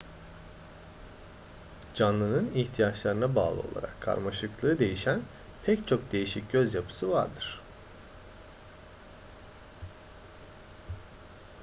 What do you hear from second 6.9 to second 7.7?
vardır